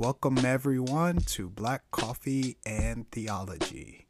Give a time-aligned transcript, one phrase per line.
[0.00, 4.06] Welcome, everyone, to Black Coffee and Theology.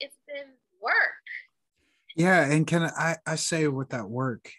[0.00, 0.48] It's been
[0.82, 0.92] work.
[2.16, 4.50] Yeah, and can I, I say with that work,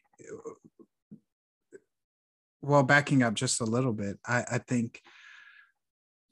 [2.61, 5.01] well, backing up just a little bit, I, I think,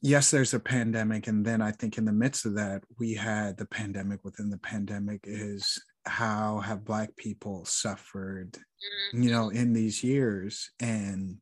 [0.01, 1.27] yes, there's a pandemic.
[1.27, 4.59] And then I think in the midst of that, we had the pandemic within the
[4.59, 9.23] pandemic is how have Black people suffered, mm-hmm.
[9.23, 10.71] you know, in these years.
[10.79, 11.39] And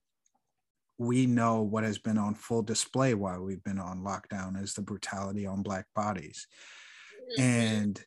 [1.03, 4.81] we know what has been on full display while we've been on lockdown is the
[4.81, 6.47] brutality on Black bodies.
[7.39, 7.41] Mm-hmm.
[7.41, 8.05] And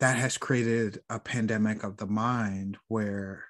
[0.00, 3.44] that has created a pandemic of the mind where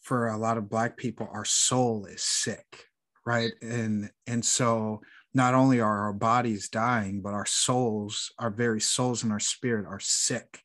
[0.00, 2.86] for a lot of black people our soul is sick
[3.26, 5.00] right and and so
[5.34, 9.86] not only are our bodies dying but our souls our very souls and our spirit
[9.86, 10.62] are sick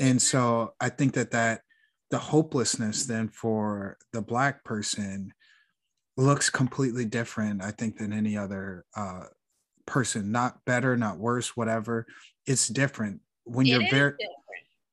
[0.00, 1.62] and so i think that that
[2.10, 5.32] the hopelessness then for the black person
[6.20, 9.24] looks completely different i think than any other uh,
[9.90, 10.30] person.
[10.32, 12.06] Not better not worse whatever.
[12.46, 13.20] It's different.
[13.44, 14.32] When it you're very different.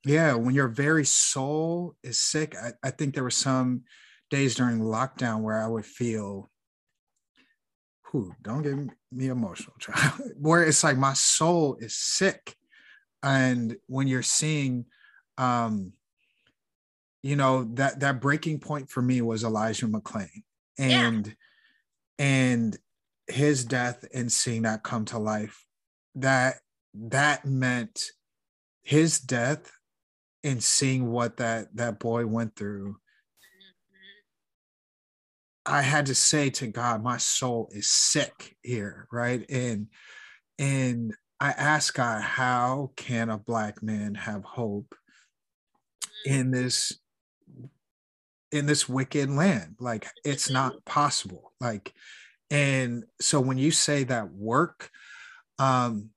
[0.04, 3.84] yeah when your very soul is sick I, I think there were some
[4.30, 6.50] days during lockdown where i would feel
[8.12, 8.76] who don't get
[9.12, 12.56] me emotional child where it's like my soul is sick.
[13.24, 14.86] And when you're seeing
[15.38, 15.94] um
[17.22, 20.44] you know that that breaking point for me was elijah mcclain
[20.78, 21.34] and yeah.
[22.20, 22.78] and
[23.28, 25.66] his death and seeing that come to life
[26.16, 26.56] that
[26.94, 28.02] that meant
[28.84, 29.72] his death
[30.44, 32.92] and seeing what that that boy went through.
[35.66, 35.74] Mm-hmm.
[35.74, 39.46] I had to say to god my soul is sick here right?
[39.50, 39.88] And
[40.60, 44.96] and i asked god how can a black man have hope
[46.26, 46.98] in this
[48.52, 51.94] in this wicked land like it's not possible like
[52.50, 54.90] and so when you say that work
[55.60, 56.10] um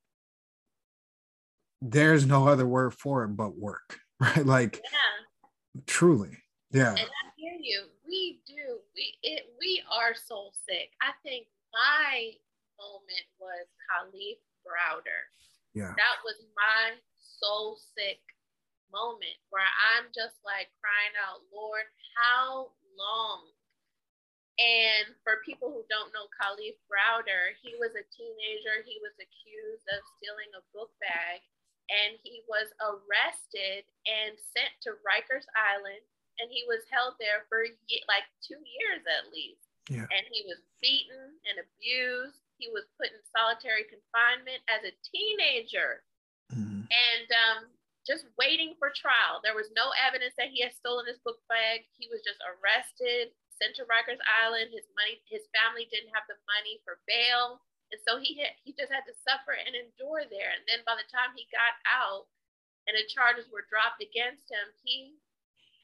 [1.82, 4.44] there's no other word for it but work right?
[4.44, 5.80] Like, yeah.
[5.86, 6.36] truly,
[6.72, 6.90] yeah.
[6.90, 7.84] And I hear you.
[8.06, 8.80] We do.
[8.94, 9.46] We it.
[9.58, 10.90] We are soul sick.
[11.00, 12.32] I think my
[12.76, 15.24] moment was Kalief Browder.
[15.72, 15.94] Yeah.
[15.96, 18.20] That was my soul sick
[18.90, 21.86] moment where I'm just like crying out, Lord,
[22.18, 23.50] how long?
[24.60, 28.84] And for people who don't know Kalief Browder, he was a teenager.
[28.84, 31.40] He was accused of stealing a book bag
[31.90, 36.06] and he was arrested and sent to Rikers Island,
[36.38, 37.66] and he was held there for
[38.06, 39.66] like two years at least.
[39.90, 40.06] Yeah.
[40.06, 42.46] And he was beaten and abused.
[42.62, 46.06] He was put in solitary confinement as a teenager,
[46.54, 46.86] mm-hmm.
[46.86, 47.60] and um,
[48.10, 49.38] just waiting for trial.
[49.38, 51.86] There was no evidence that he had stolen his book bag.
[51.94, 54.74] He was just arrested, sent to Rikers Island.
[54.74, 57.62] His money, his family didn't have the money for bail.
[57.94, 60.50] And so he had, he just had to suffer and endure there.
[60.50, 62.26] And then by the time he got out
[62.90, 65.14] and the charges were dropped against him, he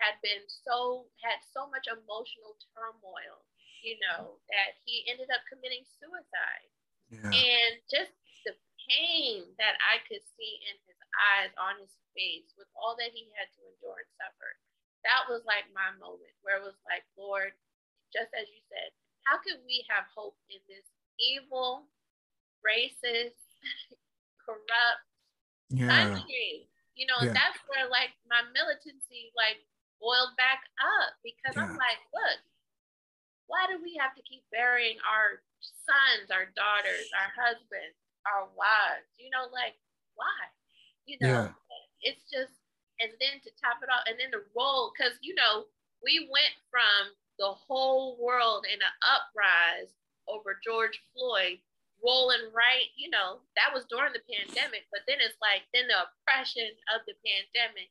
[0.03, 3.47] had been so had so much emotional turmoil,
[3.87, 6.71] you know, that he ended up committing suicide.
[7.09, 7.31] Yeah.
[7.31, 8.13] And just
[8.45, 8.55] the
[8.87, 13.29] pain that I could see in his eyes, on his face, with all that he
[13.35, 14.51] had to endure and suffer.
[15.05, 17.55] That was like my moment where it was like, Lord,
[18.11, 18.91] just as you said,
[19.25, 20.87] how can we have hope in this
[21.19, 21.89] evil,
[22.63, 23.39] racist,
[24.47, 25.07] corrupt
[25.71, 25.91] yeah.
[25.91, 26.71] country.
[26.95, 27.37] You know, yeah.
[27.37, 29.61] that's where like my militancy like
[30.01, 31.69] boiled back up because yeah.
[31.69, 32.41] I'm like, look,
[33.47, 39.11] why do we have to keep burying our sons, our daughters, our husbands, our wives?
[39.21, 39.77] You know, like
[40.17, 40.49] why?
[41.07, 41.49] You know,
[42.03, 42.53] it's just
[43.01, 45.65] and then to top it off, and then the role, because you know,
[46.03, 49.93] we went from the whole world in an uprise
[50.29, 51.59] over George Floyd
[52.05, 56.07] rolling right, you know, that was during the pandemic, but then it's like then the
[56.07, 57.89] oppression of the pandemic.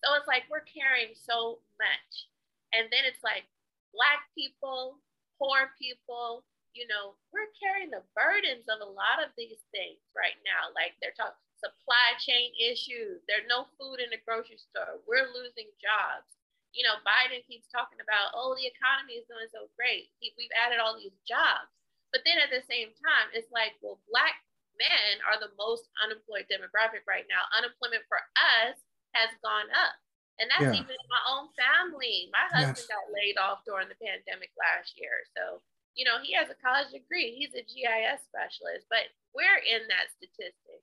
[0.00, 2.30] So it's like we're carrying so much.
[2.72, 3.44] And then it's like
[3.92, 5.02] black people,
[5.36, 10.38] poor people, you know, we're carrying the burdens of a lot of these things right
[10.46, 10.70] now.
[10.72, 13.20] Like they're talking supply chain issues.
[13.28, 15.04] There's no food in the grocery store.
[15.04, 16.26] We're losing jobs.
[16.72, 20.10] You know, Biden keeps talking about, oh, the economy is doing so great.
[20.22, 21.68] We've added all these jobs.
[22.14, 24.38] But then at the same time, it's like, well, black
[24.78, 27.46] men are the most unemployed demographic right now.
[27.54, 28.18] Unemployment for
[28.58, 28.78] us
[29.14, 29.94] has gone up.
[30.40, 30.80] And that's yeah.
[30.80, 32.32] even in my own family.
[32.32, 32.88] My husband yes.
[32.88, 35.20] got laid off during the pandemic last year.
[35.36, 35.60] So,
[35.92, 37.36] you know, he has a college degree.
[37.36, 40.80] He's a GIS specialist, but we're in that statistic.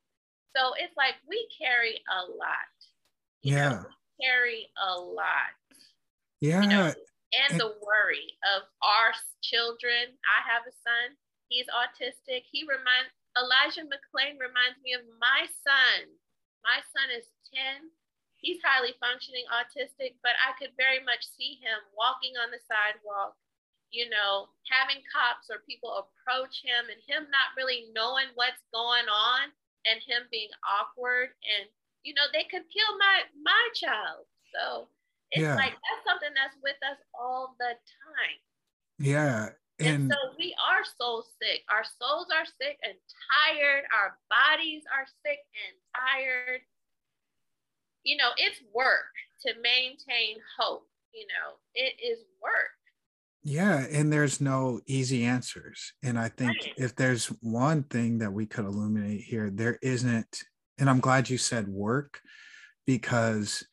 [0.57, 2.73] So it's like we carry a lot.
[3.45, 3.69] You yeah.
[3.69, 3.85] Know,
[4.17, 5.53] carry a lot.
[6.41, 6.65] Yeah.
[6.65, 6.97] You know, and,
[7.37, 9.13] and the worry of our
[9.45, 10.17] children.
[10.25, 11.13] I have a son,
[11.53, 12.49] he's autistic.
[12.49, 16.09] He reminds Elijah McClain reminds me of my son.
[16.65, 17.93] My son is 10.
[18.41, 23.37] He's highly functioning autistic, but I could very much see him walking on the sidewalk,
[23.93, 29.05] you know, having cops or people approach him and him not really knowing what's going
[29.05, 29.53] on
[29.89, 31.67] and him being awkward and
[32.03, 34.27] you know they could kill my my child.
[34.53, 34.87] So
[35.31, 35.55] it's yeah.
[35.55, 38.39] like that's something that's with us all the time.
[38.99, 39.49] Yeah
[39.79, 41.61] and, and so we are so sick.
[41.69, 42.97] Our souls are sick and
[43.29, 43.85] tired.
[43.93, 46.61] Our bodies are sick and tired.
[48.03, 49.13] You know it's work
[49.45, 51.57] to maintain hope you know.
[51.73, 52.76] It is work
[53.43, 55.93] yeah, and there's no easy answers.
[56.03, 56.73] And I think right.
[56.77, 60.43] if there's one thing that we could illuminate here, there isn't,
[60.77, 62.19] and I'm glad you said work
[62.85, 63.65] because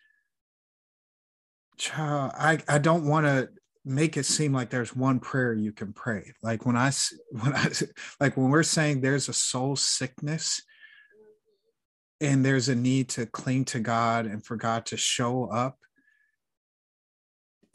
[1.77, 3.49] child, I, I don't want to
[3.85, 6.33] make it seem like there's one prayer you can pray.
[6.43, 6.93] Like when I
[7.31, 7.71] when I
[8.21, 10.63] like when we're saying there's a soul sickness
[12.21, 15.79] and there's a need to cling to God and for God to show up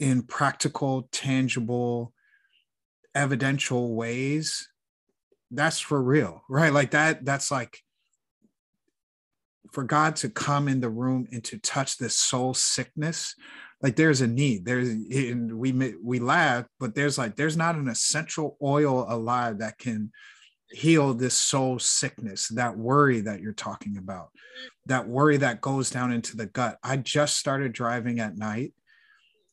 [0.00, 2.12] in practical, tangible,
[3.14, 4.68] evidential ways,
[5.50, 6.72] that's for real, right?
[6.72, 7.78] Like that, that's like
[9.72, 13.34] for God to come in the room and to touch this soul sickness,
[13.82, 14.64] like there's a need.
[14.64, 15.72] There's and we
[16.02, 20.12] we laugh, but there's like there's not an essential oil alive that can
[20.70, 24.30] heal this soul sickness, that worry that you're talking about,
[24.86, 26.78] that worry that goes down into the gut.
[26.82, 28.72] I just started driving at night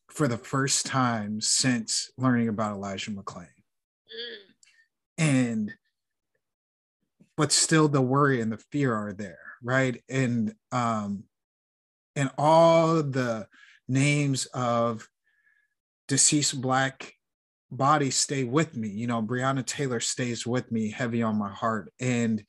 [0.09, 3.48] for the first time since learning about Elijah McClain.
[3.48, 4.54] Mm.
[5.18, 5.74] And
[7.36, 10.01] but still the worry and the fear are there, right?
[10.09, 11.24] And um
[12.15, 13.48] and all the
[13.88, 15.07] names of
[16.07, 17.13] deceased black
[17.69, 18.88] bodies stay with me.
[18.88, 21.92] You know, Breonna Taylor stays with me heavy on my heart.
[22.00, 22.44] And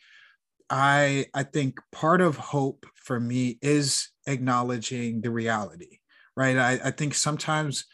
[0.71, 5.99] I I think part of hope for me is acknowledging the reality
[6.39, 6.57] right?
[6.57, 7.85] I, I think sometimes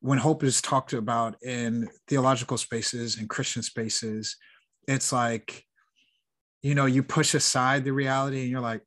[0.00, 4.36] when hope is talked about in theological spaces and Christian spaces,
[4.86, 5.64] it's like,
[6.62, 8.84] you know, you push aside the reality and you're like,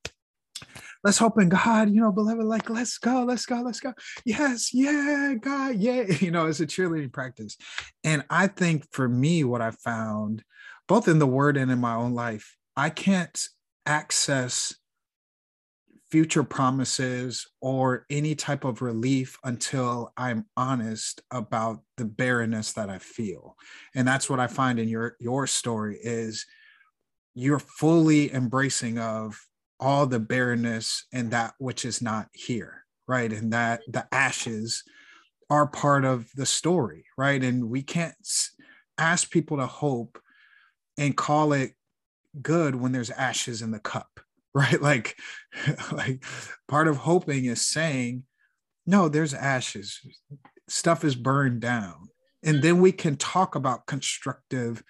[1.04, 3.92] let's hope in God, you know, beloved, like, let's go, let's go, let's go.
[4.24, 6.04] Yes, yeah, God, yeah.
[6.22, 7.58] You know, it's a cheerleading practice.
[8.06, 10.42] And I think for me, what I found,
[10.88, 13.46] both in the word and in my own life, I can't
[13.86, 14.74] access
[16.12, 23.00] future promises or any type of relief until I'm honest about the barrenness that I
[23.00, 23.56] feel.
[23.96, 26.46] And that's what I find in your your story is
[27.34, 29.38] you're fully embracing of
[29.80, 33.32] all the barrenness and that which is not here, right?
[33.32, 34.84] And that the ashes
[35.50, 37.44] are part of the story, right?
[37.44, 38.16] And we can't
[38.98, 40.20] ask people to hope
[40.98, 41.74] and call it
[42.42, 44.22] good when there's ashes in the cup
[44.56, 44.82] right?
[44.86, 45.18] Like
[45.92, 46.24] like
[46.68, 48.24] part of hoping is saying
[48.88, 50.00] no there's ashes.
[50.68, 52.10] Stuff is burned down.
[52.44, 54.84] And then we can talk about constructive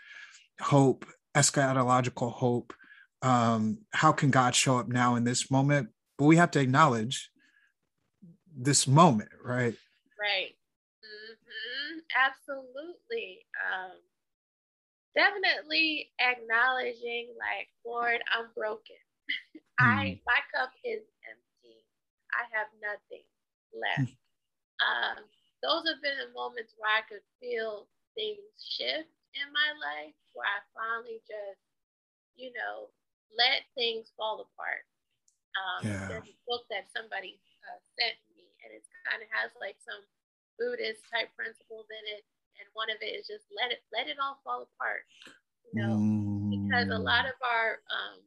[0.62, 2.74] hope eschatological hope
[3.22, 5.90] um, how can god show up now in this moment?
[6.18, 7.30] But we have to acknowledge
[8.56, 9.76] this moment right?
[10.20, 10.56] Right.
[11.04, 12.00] Mm-hmm.
[12.16, 13.46] absolutely.
[13.66, 13.98] Um,
[15.16, 19.00] definitely acknowledging like lord i'm broken
[19.80, 20.24] I hmm.
[20.24, 21.78] my cup is empty.
[22.32, 23.26] I have nothing
[23.74, 24.16] left.
[24.84, 25.24] Um,
[25.64, 30.48] those have been the moments where I could feel things shift in my life, where
[30.48, 31.64] I finally just,
[32.36, 32.92] you know,
[33.36, 34.84] let things fall apart.
[35.56, 36.06] Um, yeah.
[36.12, 40.04] There's a book that somebody uh, sent me, and it kind of has like some
[40.60, 42.24] Buddhist type principles in it,
[42.60, 45.08] and one of it is just let it let it all fall apart.
[45.72, 46.52] You know, mm.
[46.52, 48.20] because a lot of our um,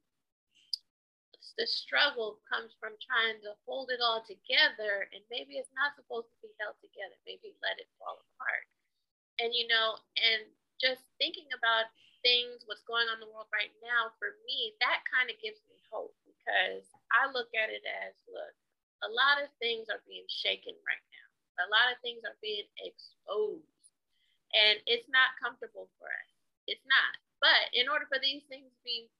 [1.56, 6.30] the struggle comes from trying to hold it all together and maybe it's not supposed
[6.30, 8.66] to be held together maybe let it fall apart.
[9.38, 10.50] And you know and
[10.82, 11.90] just thinking about
[12.26, 15.62] things what's going on in the world right now for me that kind of gives
[15.70, 16.82] me hope because
[17.14, 18.54] i look at it as look
[19.06, 21.28] a lot of things are being shaken right now.
[21.62, 23.66] A lot of things are being exposed
[24.54, 26.30] and it's not comfortable for us.
[26.66, 27.12] It's not.
[27.38, 29.10] But in order for these things to be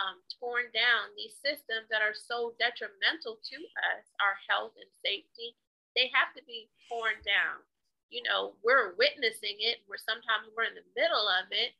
[0.00, 3.58] um, torn down, these systems that are so detrimental to
[3.94, 5.54] us, our health and safety,
[5.94, 7.62] they have to be torn down.
[8.10, 9.82] You know, we're witnessing it.
[9.86, 11.74] We're sometimes we're in the middle of it,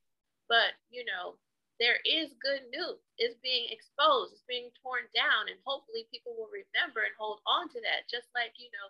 [0.51, 1.39] but you know,
[1.83, 3.03] there is good news.
[3.19, 4.35] It's being exposed.
[4.35, 8.11] It's being torn down, and hopefully, people will remember and hold on to that.
[8.11, 8.89] Just like you know,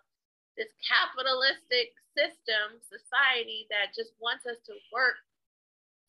[0.57, 5.19] this capitalistic system society that just wants us to work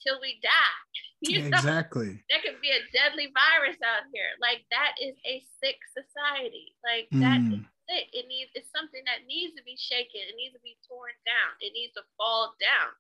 [0.03, 0.81] till we die.
[1.25, 1.57] You know?
[1.57, 2.13] Exactly.
[2.29, 4.37] There can be a deadly virus out here.
[4.37, 6.77] Like that is a sick society.
[6.85, 7.57] Like that mm.
[7.57, 8.13] is sick.
[8.13, 10.21] It needs it's something that needs to be shaken.
[10.29, 11.57] It needs to be torn down.
[11.65, 12.93] It needs to fall down.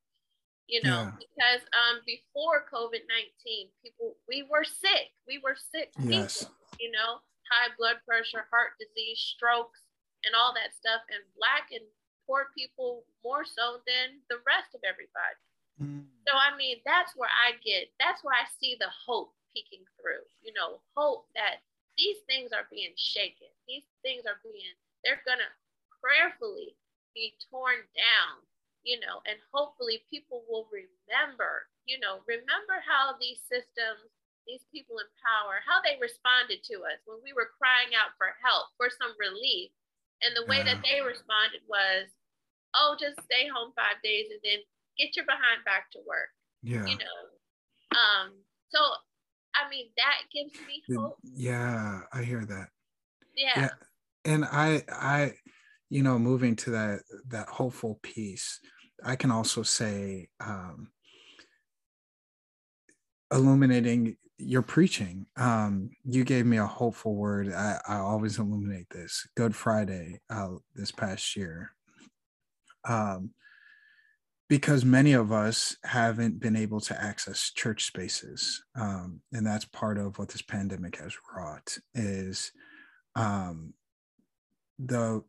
[0.64, 1.20] You know, yeah.
[1.20, 5.12] because um before COVID nineteen, people we were sick.
[5.28, 6.48] We were sick people, yes.
[6.80, 7.20] you know,
[7.52, 9.84] high blood pressure, heart disease, strokes,
[10.24, 11.04] and all that stuff.
[11.12, 11.84] And black and
[12.26, 15.38] poor people more so than the rest of everybody.
[15.80, 17.92] So I mean, that's where I get.
[18.00, 20.24] That's where I see the hope peeking through.
[20.42, 21.62] You know, hope that
[21.96, 23.48] these things are being shaken.
[23.68, 24.74] These things are being.
[25.04, 25.48] They're gonna
[26.00, 26.76] prayerfully
[27.14, 28.42] be torn down.
[28.84, 31.66] You know, and hopefully people will remember.
[31.86, 34.10] You know, remember how these systems,
[34.46, 38.34] these people in power, how they responded to us when we were crying out for
[38.42, 39.70] help, for some relief,
[40.22, 42.08] and the way that they responded was,
[42.74, 44.62] "Oh, just stay home five days and then
[44.98, 46.28] get your behind back to work.
[46.62, 46.86] Yeah.
[46.86, 47.18] You know.
[47.92, 48.32] Um,
[48.68, 48.80] so
[49.54, 51.18] I mean that gives me hope.
[51.22, 52.68] Yeah, I hear that.
[53.36, 53.60] Yeah.
[53.60, 53.70] yeah.
[54.24, 55.32] And I I
[55.88, 58.60] you know, moving to that that hopeful piece,
[59.04, 60.90] I can also say um
[63.32, 65.26] illuminating your preaching.
[65.36, 67.52] Um, you gave me a hopeful word.
[67.52, 69.26] I, I always illuminate this.
[69.36, 71.72] Good Friday uh, this past year.
[72.86, 73.30] Um,
[74.48, 79.98] because many of us haven't been able to access church spaces um, and that's part
[79.98, 82.52] of what this pandemic has wrought is
[83.14, 83.74] um,
[84.78, 85.22] the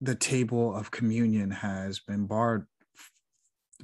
[0.00, 2.66] the table of communion has been barred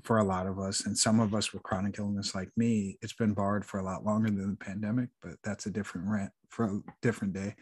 [0.02, 3.12] for a lot of us and some of us with chronic illness like me it's
[3.12, 6.64] been barred for a lot longer than the pandemic but that's a different rant for
[6.66, 7.54] a different day.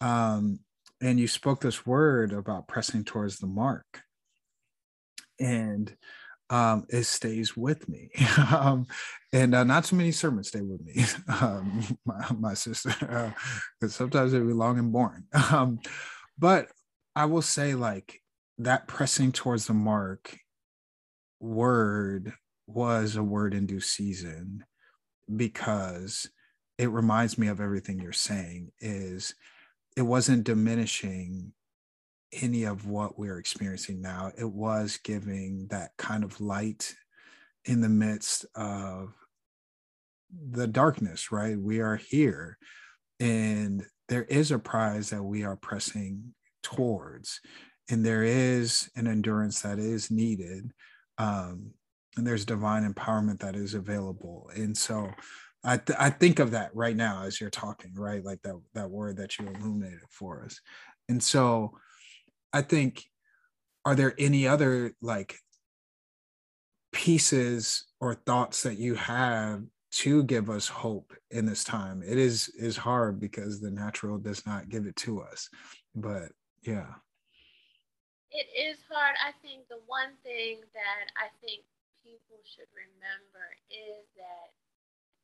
[0.00, 0.60] Um,
[1.00, 4.02] and you spoke this word about pressing towards the mark
[5.40, 5.94] and
[6.50, 8.10] um, it stays with me.
[8.50, 8.86] um,
[9.32, 11.04] and uh, not too many sermons stay with me,
[11.40, 13.34] um, my, my, sister, because
[13.82, 15.24] uh, sometimes they be long and boring.
[15.52, 15.80] Um,
[16.38, 16.68] but
[17.16, 18.20] I will say, like,
[18.58, 20.38] that pressing towards the mark
[21.40, 22.32] word
[22.66, 24.64] was a word in due season
[25.34, 26.28] because
[26.76, 29.34] it reminds me of everything you're saying is
[29.96, 31.52] it wasn't diminishing
[32.32, 34.32] any of what we're experiencing now.
[34.36, 36.94] It was giving that kind of light
[37.64, 39.14] in the midst of
[40.50, 41.58] the darkness, right?
[41.58, 42.58] We are here
[43.20, 47.40] and there is a prize that we are pressing towards,
[47.90, 50.72] and there is an endurance that is needed.
[51.18, 51.72] Um,
[52.16, 54.50] and there's divine empowerment that is available.
[54.54, 55.10] And so
[55.64, 58.24] I, th- I think of that right now as you're talking, right?
[58.24, 60.60] Like that, that word that you illuminated for us.
[61.08, 61.72] And so
[62.52, 63.04] I think,
[63.84, 65.36] are there any other like
[66.92, 72.02] pieces or thoughts that you have to give us hope in this time?
[72.02, 75.48] It is is hard because the natural does not give it to us,
[75.94, 76.94] but yeah.
[78.30, 79.16] It is hard.
[79.24, 81.64] I think the one thing that I think
[82.04, 84.52] people should remember is that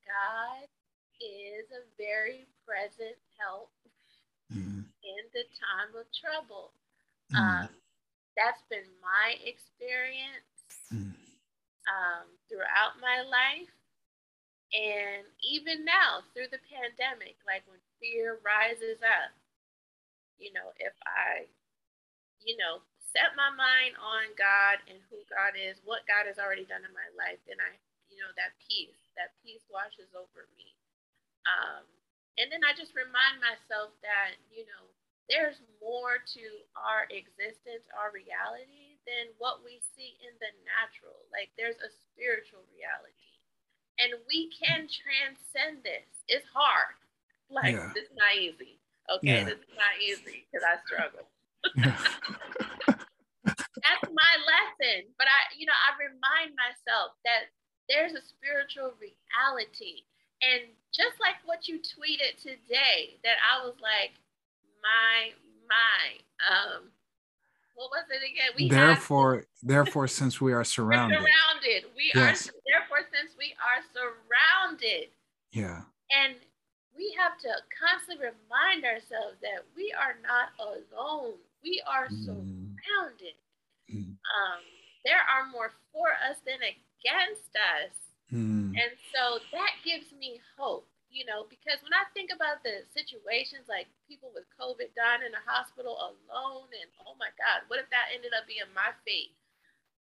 [0.04, 0.64] God
[1.20, 3.72] is a very present help
[4.52, 4.88] mm-hmm.
[4.88, 6.72] in the time of trouble.
[7.34, 7.38] Mm.
[7.38, 7.68] Um,
[8.38, 10.54] that's been my experience
[10.90, 11.14] mm.
[11.90, 13.70] um, throughout my life.
[14.74, 19.30] And even now, through the pandemic, like when fear rises up,
[20.34, 21.46] you know, if I,
[22.42, 22.82] you know,
[23.14, 26.90] set my mind on God and who God is, what God has already done in
[26.90, 27.78] my life, then I,
[28.10, 30.74] you know, that peace, that peace washes over me.
[31.46, 31.86] Um,
[32.42, 34.90] and then I just remind myself that, you know,
[35.28, 36.44] there's more to
[36.76, 41.16] our existence, our reality, than what we see in the natural.
[41.32, 43.32] Like there's a spiritual reality.
[44.00, 46.08] And we can transcend this.
[46.26, 46.98] It's hard.
[47.48, 47.92] Like yeah.
[47.94, 48.80] this is not easy.
[49.12, 49.44] Okay, yeah.
[49.44, 51.28] this is not easy because I struggle.
[53.84, 55.12] That's my lesson.
[55.20, 57.52] But I, you know, I remind myself that
[57.88, 60.08] there's a spiritual reality.
[60.40, 64.16] And just like what you tweeted today, that I was like,
[64.84, 65.32] my
[65.66, 66.04] my
[66.44, 66.92] um
[67.74, 68.54] what was it again?
[68.56, 72.46] We therefore, have, therefore, since we are surrounded, surrounded, we yes.
[72.48, 75.10] are therefore since we are surrounded.
[75.50, 75.82] Yeah.
[76.14, 76.38] And
[76.94, 81.34] we have to constantly remind ourselves that we are not alone.
[81.62, 82.24] We are mm.
[82.24, 83.34] surrounded.
[83.90, 84.14] Mm.
[84.22, 84.62] Um,
[85.04, 87.94] there are more for us than against us.
[88.32, 88.78] Mm.
[88.78, 90.86] And so that gives me hope.
[91.14, 95.30] You know, because when I think about the situations like people with COVID dying in
[95.30, 99.30] the hospital alone, and oh my God, what if that ended up being my fate?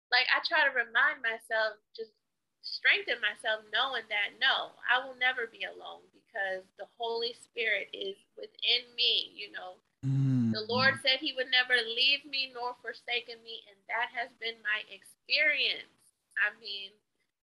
[0.10, 2.17] Like, I try to remind myself, just
[2.65, 8.17] strengthen myself, knowing that no, I will never be alone because the Holy Spirit is
[8.34, 9.77] within me, you know.
[10.01, 10.50] Mm.
[10.50, 14.58] The Lord said He would never leave me nor forsaken me, and that has been
[14.65, 15.93] my experience.
[16.41, 16.89] I mean,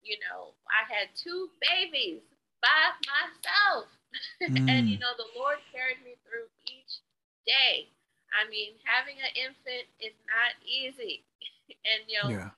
[0.02, 2.26] you know, I had two babies
[2.64, 3.92] by myself.
[4.38, 4.70] Mm.
[4.70, 7.02] and you know, the Lord carried me through each
[7.42, 7.90] day.
[8.30, 11.26] I mean, having an infant is not easy.
[11.90, 12.54] and you know, yeah.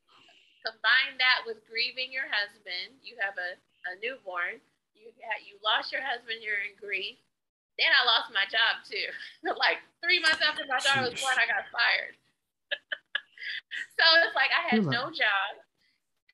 [0.60, 3.56] combine that with grieving your husband, you have a,
[3.88, 4.60] a newborn,
[4.92, 7.16] you had you lost your husband, you're in grief.
[7.80, 9.08] Then I lost my job too.
[9.56, 12.20] like three months after my daughter was born, I got fired.
[13.96, 15.56] so it's like I had no job.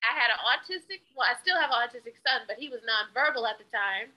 [0.03, 3.47] I had an autistic, well, I still have an autistic son, but he was nonverbal
[3.47, 4.11] at the time.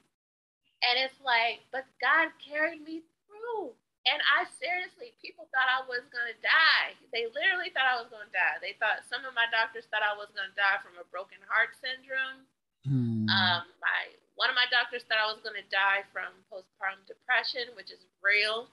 [0.82, 3.74] And it's like, but God carried me through.
[4.06, 6.94] And I seriously, people thought I was going to die.
[7.10, 8.62] They literally thought I was going to die.
[8.62, 11.42] They thought, some of my doctors thought I was going to die from a broken
[11.50, 12.46] heart syndrome.
[12.86, 13.26] Hmm.
[13.26, 17.74] Um, my one of my doctors thought I was going to die from postpartum depression,
[17.74, 18.70] which is real.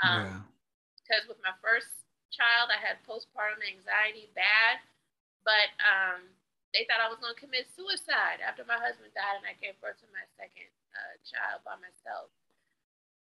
[0.00, 0.40] Um, yeah.
[1.02, 1.90] Because with my first
[2.32, 4.80] child, I had postpartum anxiety bad,
[5.42, 6.24] but um,
[6.70, 9.78] they thought I was going to commit suicide after my husband died and I gave
[9.82, 12.30] birth to my second uh, child by myself.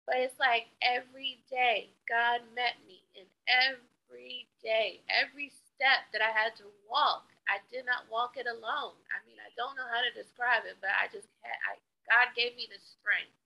[0.05, 6.33] But it's like every day, God met me in every day, every step that I
[6.33, 7.29] had to walk.
[7.45, 8.97] I did not walk it alone.
[9.13, 12.33] I mean, I don't know how to describe it, but I just had, I, God
[12.33, 13.37] gave me the strength.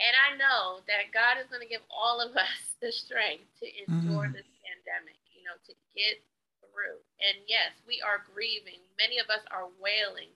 [0.00, 3.68] And I know that God is going to give all of us the strength to
[3.68, 4.36] endure mm.
[4.36, 6.20] this pandemic, you know, to get
[6.72, 6.98] through.
[7.20, 8.80] And yes, we are grieving.
[8.96, 10.32] Many of us are wailing.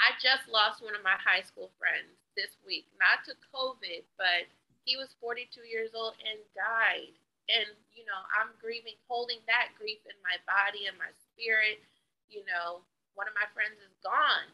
[0.00, 4.48] I just lost one of my high school friends this week, not to COVID, but
[4.88, 7.14] he was 42 years old and died.
[7.52, 11.80] And, you know, I'm grieving, holding that grief in my body and my spirit.
[12.28, 12.84] You know,
[13.16, 14.52] one of my friends is gone.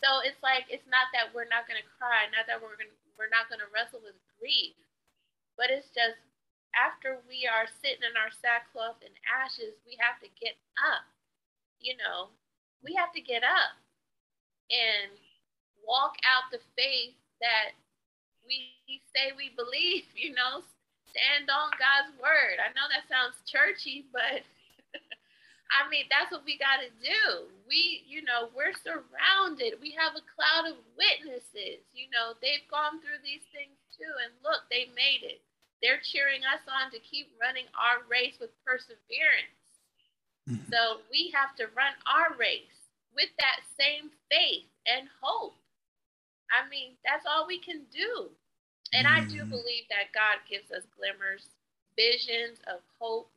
[0.00, 2.88] So it's like, it's not that we're not going to cry, not that we're going
[2.88, 4.72] to, we're not going to wrestle with grief,
[5.60, 6.16] but it's just
[6.74, 11.06] after we are sitting in our sackcloth and ashes, we have to get up.
[11.80, 12.30] You know,
[12.84, 13.74] we have to get up
[14.70, 15.10] and
[15.82, 17.74] walk out the faith that
[18.44, 18.74] we
[19.14, 20.62] say we believe, you know,
[21.10, 22.62] stand on God's word.
[22.62, 24.46] I know that sounds churchy, but
[25.74, 27.50] I mean, that's what we got to do.
[27.66, 29.78] We, you know, we're surrounded.
[29.82, 31.82] We have a cloud of witnesses.
[31.94, 34.10] You know, they've gone through these things too.
[34.22, 35.42] And look, they made it.
[35.82, 39.56] They're cheering us on to keep running our race with perseverance.
[40.48, 40.68] Mm-hmm.
[40.68, 45.56] So we have to run our race with that same faith and hope.
[46.52, 48.28] I mean, that's all we can do.
[48.92, 49.24] And mm-hmm.
[49.24, 49.56] I do mm-hmm.
[49.56, 51.48] believe that God gives us glimmers,
[51.96, 53.30] visions of hope,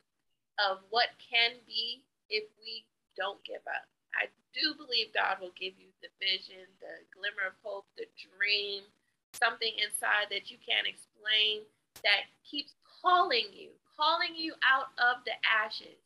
[0.60, 2.84] of what can be if we
[3.16, 3.88] don't give up.
[4.14, 8.86] I do believe God will give you the vision, the glimmer of hope, the dream,
[9.34, 11.66] something inside that you can't explain
[12.02, 16.00] that keeps calling you, calling you out of the ashes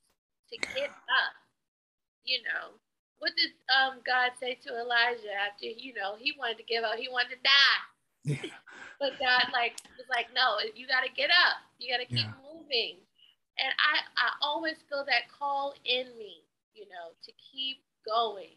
[0.51, 1.35] to get up.
[2.25, 2.77] You know,
[3.19, 6.97] what did um, God say to Elijah after, you know, he wanted to give up,
[6.99, 7.83] he wanted to die.
[8.25, 8.53] Yeah.
[9.01, 11.63] but God like was like, no, you got to get up.
[11.79, 12.43] You got to keep yeah.
[12.43, 13.01] moving.
[13.59, 18.55] And I, I always feel that call in me, you know, to keep going.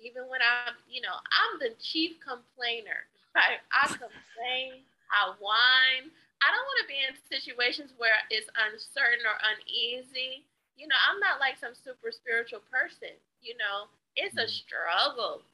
[0.00, 3.06] Even when I'm, you know, I'm the chief complainer.
[3.36, 9.28] I, I complain, I whine, I don't want to be in situations where it's uncertain
[9.28, 10.48] or uneasy.
[10.76, 13.12] You know, I'm not like some super spiritual person.
[13.44, 14.60] You know, it's a mm-hmm.
[14.64, 15.44] struggle.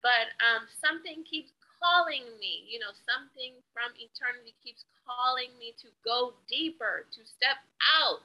[0.00, 5.92] But um, something keeps calling me, you know, something from eternity keeps calling me to
[6.04, 7.60] go deeper, to step
[8.00, 8.24] out,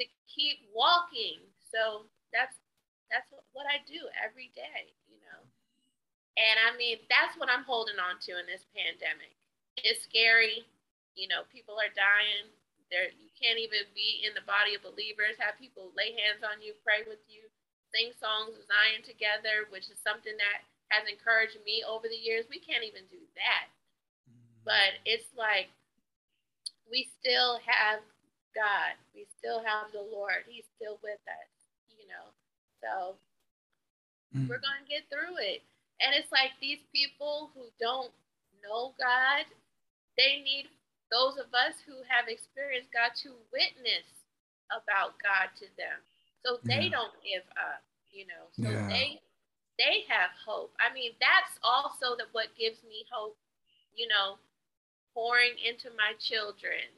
[0.00, 1.44] to keep walking.
[1.60, 2.56] So that's
[3.12, 5.40] that's what I do every day, you know.
[6.38, 9.34] And I mean, that's what I'm holding on to in this pandemic.
[9.76, 10.64] It's scary
[11.14, 12.50] you know, people are dying.
[12.90, 15.38] There, you can't even be in the body of believers.
[15.38, 17.46] Have people lay hands on you, pray with you,
[17.94, 22.50] sing songs of Zion together, which is something that has encouraged me over the years.
[22.50, 23.70] We can't even do that.
[24.66, 25.70] But it's like
[26.90, 28.02] we still have
[28.54, 28.98] God.
[29.14, 30.42] We still have the Lord.
[30.50, 31.50] He's still with us,
[31.94, 32.26] you know.
[32.82, 33.14] So
[34.34, 34.50] mm.
[34.50, 35.62] we're going to get through it.
[36.02, 38.10] And it's like these people who don't
[38.64, 39.46] know God,
[40.16, 40.68] they need
[41.10, 44.06] those of us who have experienced God to witness
[44.70, 45.98] about God to them.
[46.46, 46.96] So they yeah.
[46.96, 48.48] don't give up, you know.
[48.56, 48.88] So yeah.
[48.88, 49.20] they
[49.76, 50.72] they have hope.
[50.80, 53.36] I mean, that's also that what gives me hope
[53.94, 54.38] you know,
[55.14, 56.88] pouring into my children,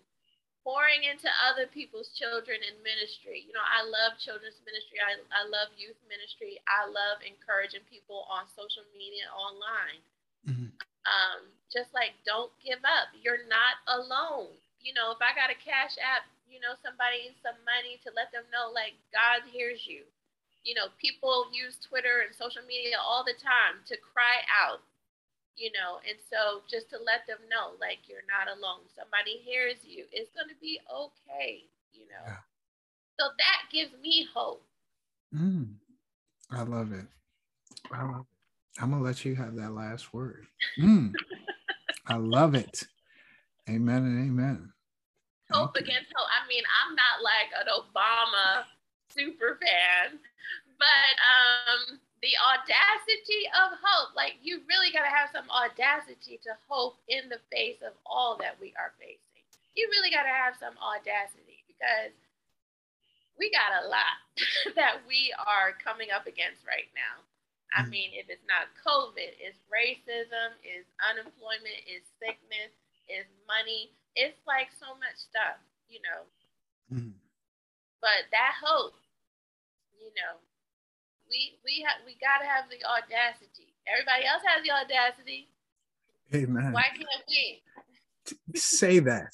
[0.62, 3.42] pouring into other people's children in ministry.
[3.48, 5.00] You know, I love children's ministry.
[5.00, 6.60] I, I love youth ministry.
[6.68, 10.00] I love encouraging people on social media, online.
[10.46, 10.70] Mm-hmm.
[11.04, 13.10] Um, just like, don't give up.
[13.16, 14.52] You're not alone.
[14.78, 18.30] You know, if I got a cash app, you know, somebody some money to let
[18.30, 20.04] them know, like, God hears you.
[20.62, 24.84] You know, people use Twitter and social media all the time to cry out
[25.56, 29.76] you know and so just to let them know like you're not alone somebody hears
[29.84, 32.40] you it's going to be okay you know yeah.
[33.18, 34.64] so that gives me hope
[35.34, 35.68] mm,
[36.50, 37.06] i love it
[37.92, 38.31] i love it
[38.80, 40.46] i'm gonna let you have that last word
[40.80, 41.12] mm,
[42.06, 42.84] i love it
[43.68, 44.72] amen and amen
[45.50, 48.64] hope against hope i mean i'm not like an obama
[49.10, 50.18] super fan
[50.78, 54.14] but um the audacity of hope.
[54.14, 58.38] Like you really got to have some audacity to hope in the face of all
[58.38, 59.42] that we are facing.
[59.74, 62.14] You really got to have some audacity because
[63.34, 64.16] we got a lot
[64.78, 67.26] that we are coming up against right now.
[67.72, 67.90] I mm.
[67.90, 72.72] mean, if it's not COVID, it's racism, it's unemployment, it's sickness,
[73.08, 73.96] it's money.
[74.14, 75.56] It's like so much stuff,
[75.88, 76.20] you know.
[76.92, 77.16] Mm.
[78.00, 78.96] But that hope,
[79.96, 80.36] you know,
[81.28, 83.72] we we have we gotta have the audacity.
[83.88, 85.48] Everybody else has the audacity.
[86.34, 86.72] Amen.
[86.72, 87.62] Why can't we?
[88.54, 89.32] Say that.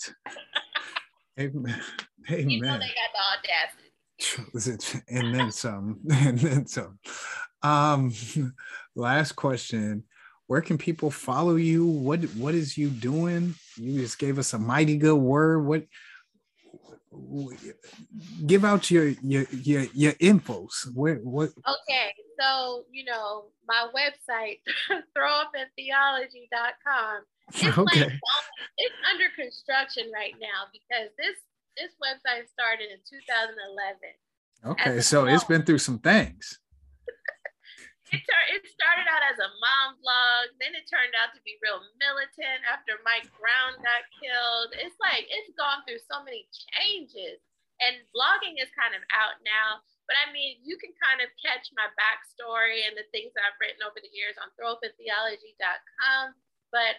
[1.38, 1.82] Amen.
[2.30, 2.50] Amen.
[2.50, 3.88] You know they got the audacity.
[5.08, 6.00] and then some.
[6.10, 6.98] And then some.
[7.62, 8.12] Um,
[8.94, 10.04] last question.
[10.46, 11.84] Where can people follow you?
[11.84, 13.54] What what is you doing?
[13.76, 15.66] You just gave us a mighty good word.
[15.66, 15.84] What
[18.46, 20.86] give out your your your, your infos.
[20.94, 21.50] Where what?
[21.50, 24.60] Okay, so you know my website,
[25.16, 27.22] throwupintheology.com.
[27.50, 28.04] It's okay.
[28.04, 28.12] Like,
[28.76, 31.34] it's under construction right now because this
[31.78, 33.96] this website started in 2011.
[34.66, 36.58] Okay, so it's been through some things
[38.12, 41.60] it, tur- it started out as a mom vlog, then it turned out to be
[41.60, 44.72] real militant after Mike Brown got killed.
[44.76, 47.40] It's like it's gone through so many changes.
[47.78, 49.78] And blogging is kind of out now.
[50.10, 53.60] But I mean, you can kind of catch my backstory and the things that I've
[53.62, 56.34] written over the years on throwupintheology.com.
[56.74, 56.98] But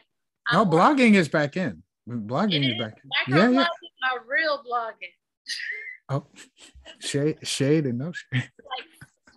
[0.54, 1.84] no, blogging is back in.
[2.08, 3.10] Blogging is, is back in.
[3.36, 3.68] Yeah, yeah.
[4.02, 5.14] My real blogging.
[6.10, 6.26] oh,
[7.00, 8.50] shade, shade, and no shade.
[8.64, 8.88] Like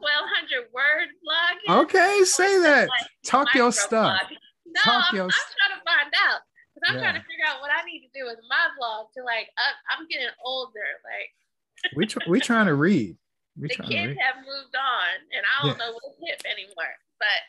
[0.03, 1.87] 1200 word blog.
[1.87, 2.91] Okay, say that.
[2.91, 4.19] Like Talk your stuff.
[4.67, 5.25] No, Talk I'm, your...
[5.31, 6.43] I'm trying to find out
[6.75, 7.03] because I'm yeah.
[7.07, 9.47] trying to figure out what I need to do with my blog to like.
[9.55, 10.99] Uh, I'm getting older.
[11.07, 11.31] Like
[11.97, 13.15] we tr- we trying to read.
[13.55, 15.83] We the kids have moved on, and I don't yeah.
[15.87, 16.95] know what's hip anymore.
[17.21, 17.41] But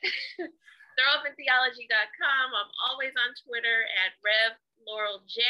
[1.00, 2.46] throwupintheology.com.
[2.54, 4.54] I'm always on Twitter at Rev
[4.86, 5.42] Laurel J.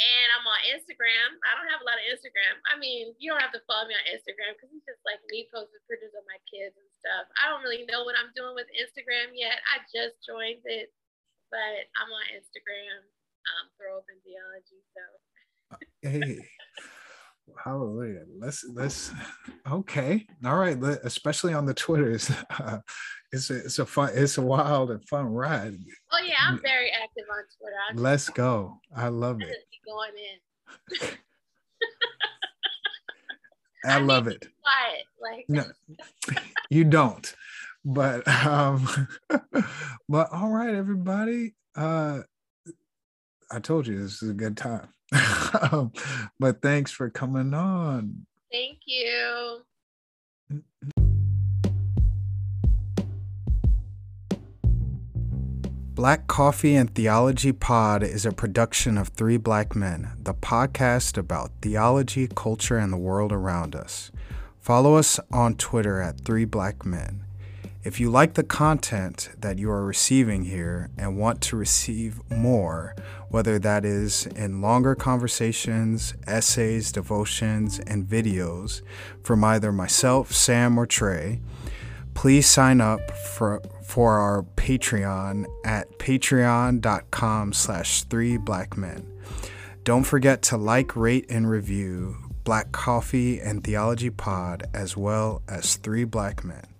[0.00, 1.36] And I'm on Instagram.
[1.44, 2.56] I don't have a lot of Instagram.
[2.64, 5.52] I mean, you don't have to follow me on Instagram because it's just like me
[5.52, 7.28] posting pictures of my kids and stuff.
[7.36, 9.60] I don't really know what I'm doing with Instagram yet.
[9.68, 10.96] I just joined it,
[11.52, 13.04] but I'm on Instagram.
[13.44, 14.80] Um, throw up in theology.
[14.96, 15.02] So.
[16.00, 16.40] hey.
[17.62, 18.22] Hallelujah.
[18.38, 19.12] Let's let's
[19.70, 20.26] okay.
[20.44, 20.76] All right.
[21.04, 22.78] Especially on the Twitters, uh,
[23.32, 25.76] it's a it's a fun it's a wild and fun ride.
[26.12, 27.76] Oh yeah, I'm very active on Twitter.
[27.90, 28.78] I'm let's go.
[28.96, 29.56] I love it.
[29.86, 31.08] Going in.
[33.84, 34.46] I, I love it.
[34.62, 35.64] Quiet, like no,
[36.70, 37.34] you don't.
[37.84, 39.08] But um,
[40.08, 41.54] but all right, everybody.
[41.74, 42.20] Uh,
[43.50, 44.88] I told you this is a good time.
[46.40, 48.26] but thanks for coming on.
[48.50, 49.62] Thank you.
[55.94, 61.52] Black Coffee and Theology Pod is a production of Three Black Men, the podcast about
[61.60, 64.10] theology, culture, and the world around us.
[64.58, 67.24] Follow us on Twitter at Three Black Men.
[67.84, 72.94] If you like the content that you are receiving here and want to receive more,
[73.28, 78.82] whether that is in longer conversations, essays, devotions, and videos
[79.24, 81.40] from either myself, Sam, or Trey,
[82.14, 89.08] please sign up for, for our Patreon at patreon.com slash three black men.
[89.82, 95.74] Don't forget to like, rate, and review Black Coffee and Theology Pod as well as
[95.76, 96.71] Three Black Men.